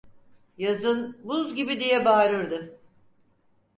Yazın 0.57 1.17
"buz 1.23 1.55
gibi!" 1.55 1.79
diye 1.79 2.05
bağırırdı. 2.05 2.79